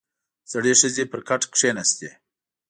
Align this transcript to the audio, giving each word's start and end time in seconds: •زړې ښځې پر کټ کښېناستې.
•زړې 0.51 0.73
ښځې 0.79 1.03
پر 1.11 1.19
کټ 1.27 1.41
کښېناستې. 1.53 2.09